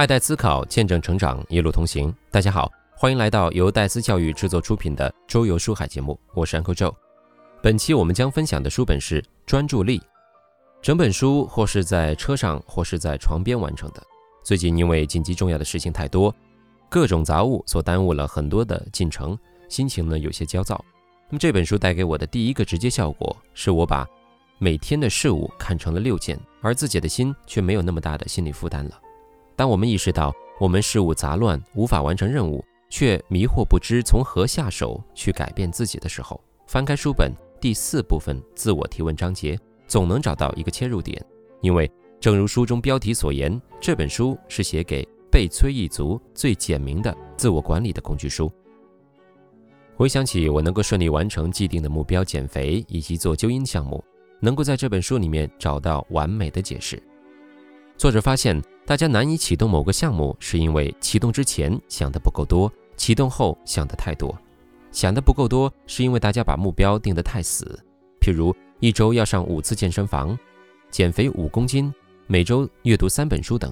[0.00, 2.10] 爱戴思考，见证成长，一路同行。
[2.30, 6.94] 大家好，欢迎来到由戴思教育制作出品的《周游书海》节目，我是 Uncle Joe。
[7.60, 9.98] 本期我们将分享的书本是《专注力》。
[10.80, 14.02] 整本书或是在车上，或是在床边完成的。
[14.42, 16.34] 最近因为紧急重要的事情太多，
[16.88, 20.82] 各种杂物所耽误了很多的进程，心情呢有些焦躁。
[21.28, 24.08] 那么这本书带给我的第一个直接效果，是我把
[24.56, 28.98] 每天的事物看成了六件，而自己的心却没有那么大的心理负担了。
[29.60, 41.22] 当我们意识到我们事物杂乱，无法完成任务，却迷惑不知从何下手去改变自己的时候，翻开书本第四部分自我提问章节，总能找到一个切入点。
[41.60, 48.50] 因为正如书中标题所言，这本书是写给被催一族最简明的自我管理的工具书。
[49.94, 54.02] 回想起我能够顺利完成既定的目标减肥以及做纠音项目，
[54.40, 56.98] 能够在这本书里面找到完美的解释。
[58.00, 64.34] 作者发现，大家难以启动某个项目，是因为启动之前想的不够多，启动后想的太多。
[64.90, 67.78] 想的不够多，是因为大家把目标定得太死，
[68.18, 70.34] 譬如一周要上五次健身房，
[70.90, 71.92] 减肥五公斤，
[72.26, 73.70] 每周阅读三本书等。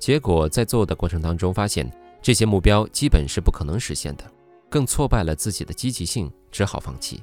[0.00, 1.88] 结果在做的过程当中，发现
[2.20, 4.24] 这些目标基本是不可能实现的。
[4.68, 7.22] 更挫败了自己的积极性，只好放弃。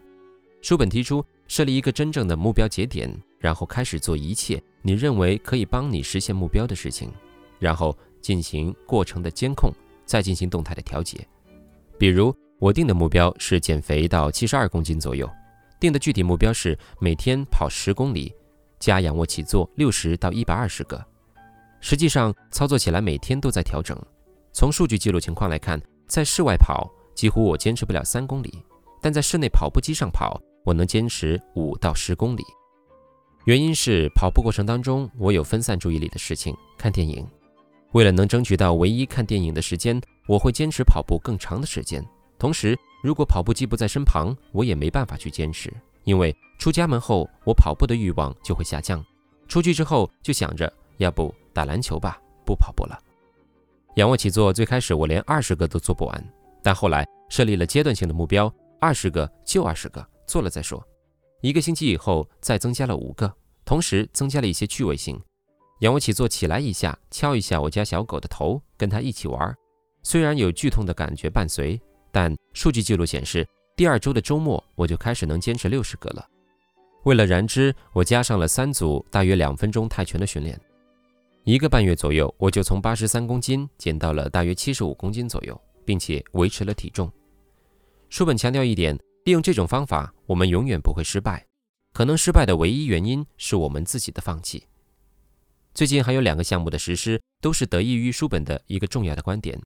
[0.61, 7.11] 书本提出设立一个真正的目标节点，然后开始做一切你认为可以帮你实现目标的事情，
[7.58, 9.73] 然后进行过程的监控，
[10.05, 11.27] 再进行动态的调节。
[11.97, 15.30] 比如我定的目标是减肥到七十二公斤左右，
[15.80, 18.31] 定的具体目标是每天跑十公里，
[18.80, 21.04] 加仰卧起坐六十到一百二十个。
[21.81, 23.99] 实际上操作起来每天都在调整。
[24.54, 26.89] 从数据记录情况来看，在室外跑。
[27.16, 28.64] 几乎我坚持不了三公里，
[29.02, 32.43] 但在室内跑步机上跑，我能坚持五到十公里。
[33.45, 37.25] 原因是跑步过程当中，我有分散注意力的事情，看电影。
[37.93, 42.05] 为了能争取到唯一看电影的时间，我会坚持跑步更长的时间。
[42.37, 49.03] 同时，如果跑步机不在身旁，我也没办法去坚持，因为出家门后，我跑步的欲望就会下降。
[49.48, 52.99] 出去之后就想着，要不打篮球吧，不跑步了。
[53.95, 56.23] 仰卧起坐最开始我连二十个都做不完。
[56.61, 60.82] 但后来设立了阶段性的目标，二十个就二十个，做了再说。
[61.42, 63.34] 一个星期以后，再增加了五个，
[63.66, 65.20] 同时增加了一些趣味性。
[65.80, 69.56] 仰卧起坐起来一下，敲一下我家小狗的头，跟它一起玩。
[70.04, 71.82] 虽然有剧痛的感觉伴随，
[72.12, 76.26] 但数据记录显示，第二周的周末我就开始能坚持六十个了。
[77.06, 80.60] 为了燃脂，我加上了三组大约两分钟泰拳的训练。
[81.44, 85.60] 一个半月左右，我就从八十三公斤减到了大约七十五公斤左右。
[85.90, 87.11] 并且维持了体重。
[88.10, 88.96] 书本强调一点：
[89.30, 91.45] 利用这种方法，我们永远不会失败。
[91.94, 94.66] 可能失败的唯一原因是我们自己的放弃。
[95.72, 99.62] 最近还有两个项目的实施，都是得益于书本的一个重要的观点：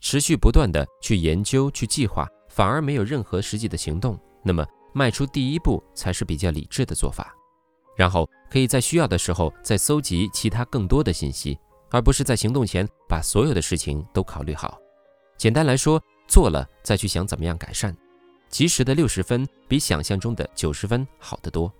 [0.00, 7.34] 持续不断的去研究、去计划，反而没有任何实际的行动，那么迈出第一步才是比较理智的做法。
[7.96, 11.58] 然后可以在需要的时候再搜集其他更多的信息，
[11.90, 14.78] 而不是在行动前把所有的事情都考虑好。
[15.38, 17.96] 简单来说，做了再去想怎么样改善，
[18.48, 21.72] 及时的六十分比想象中的九十分好得多。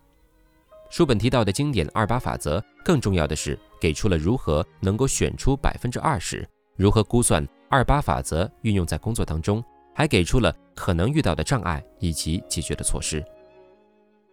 [0.91, 9.63] 书本提到的经典二八法则，更重要的是给出了如何能够选出百分之二十，如何估算二八法则运用在工作当中，
[9.95, 13.23] 还给出了可能遇到的障碍以及解决的措施。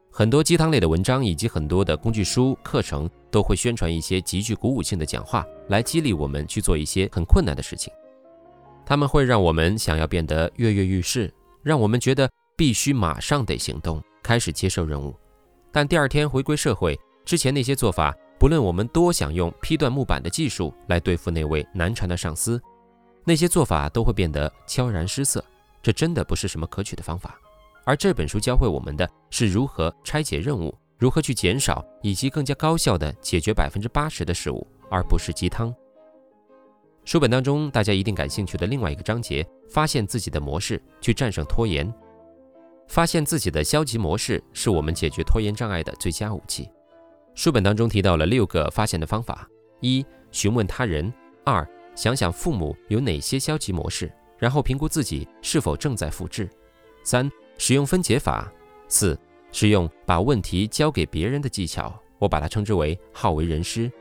[0.10, 7.92] 很多鸡汤类的文章以及很多的工具书课程都会宣传一些极具鼓舞性的讲话，来激励我们去做一些很困难的事情。
[8.86, 11.34] 他们会让我们想要变得跃跃欲试，
[11.66, 15.16] 让我们觉得必须马上得行动，开始接受任务。
[15.72, 16.96] 但第二天回归社会
[17.26, 22.62] 之前，那些做法，不论我们多想用劈断木板的技术来对付那位难缠的上司，
[23.24, 25.44] 那些做法都会变得悄然失色。
[25.82, 27.36] 这真的不是什么可取的方法。
[27.84, 35.74] 而这本书教会我们的是如何拆解任务，如何去减少以及更加高效地解决百分之八十的事物，而不是鸡汤。
[37.06, 41.94] 书本当中，大家一定感兴趣的另外一个章节，发现自己的模式，去战胜拖延。
[42.88, 46.68] 发现自己的消极模式，是我们解决拖延障碍的最佳武器。
[47.36, 49.48] 书本当中提到了六个发现的方法：
[49.82, 51.12] 一、询问他人；
[51.44, 56.48] 二、想想父母有哪些消极模式，然后评估自己是否正在复制；
[57.04, 58.52] 三、使用分解法；
[58.88, 59.16] 四、
[59.52, 63.92] 使用把问题交给别人的技巧，我把它称之为好为人师；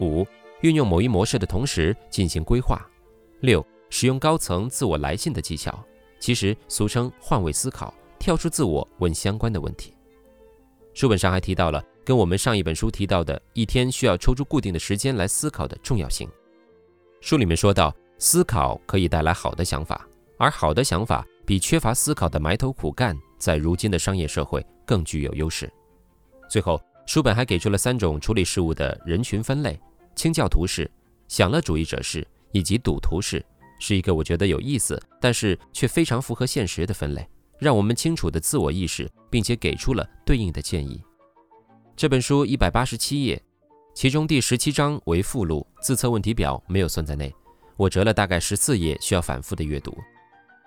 [0.00, 0.26] 五。
[0.62, 2.84] 运用某一模式的同时进行规划。
[3.40, 5.78] 六、使用高层自我来信的技巧，
[6.18, 9.92] 其实俗称换位思考，跳出自我问相关的问题。
[10.94, 16.26] 书本上还提到了跟我们上一本书提到的一天需要抽出固定的时间来思考的重要性。
[17.20, 25.70] 书里面说到，思考可以带来好的想法，而好的想法比缺乏思考的埋头苦干，在如今的商业社会更具有优势。
[26.48, 29.78] 最后，书本还给出了三种处理事物的人群分类：
[30.16, 30.90] 清教徒式、
[31.28, 33.44] 享乐主义者式以及赌徒式，
[33.78, 37.24] 是一个我觉得有意思，但是却非常符合现实的分类，
[37.60, 41.00] 让我们清楚的自我意识，并且给出了对应的建议。
[41.94, 43.40] 这本书一百八十七页。
[43.94, 47.34] 其中第十七章为附录，自测问题表没有算在内。
[47.78, 49.96] 我折了大概十四页，需要反复的阅读，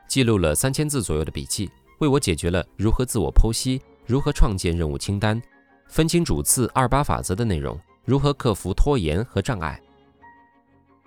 [0.07, 1.69] 记录了三千字左右的笔记，
[1.99, 5.39] 为我解决了如何自我剖析、如何创建任务清单、
[5.87, 9.79] 分清主次二八法则的内容，如何克服拖延和障碍。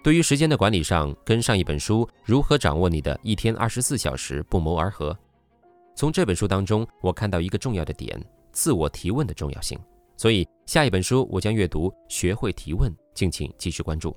[0.05, 5.19] 对于时间的管理上，跟上一本书《如何掌握你的一天二十四小时》不谋而合。
[5.97, 9.77] 从这本书当中，我看到一个重要的点：自我提问的重要性。
[10.17, 14.17] 所以，下一本书我将阅读《学会提问》，敬请继续关注。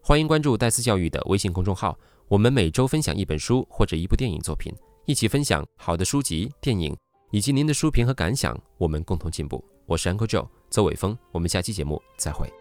[0.00, 1.98] 欢迎关注戴思教育的微信公众号，
[2.28, 4.72] 我们每周分享一本书或者一部电影作品，
[5.04, 6.96] 一起分享好的书籍、电影
[7.32, 9.64] 以及您的书评和感想，我们共同进步。
[9.90, 12.59] 我是 Uncle Joe，邹伟峰，我们下期节目再会。